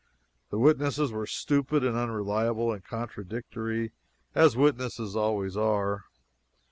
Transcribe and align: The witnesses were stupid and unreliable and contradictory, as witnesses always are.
The 0.49 0.57
witnesses 0.57 1.11
were 1.11 1.27
stupid 1.27 1.83
and 1.83 1.95
unreliable 1.95 2.71
and 2.73 2.83
contradictory, 2.83 3.91
as 4.33 4.57
witnesses 4.57 5.15
always 5.15 5.55
are. 5.55 6.05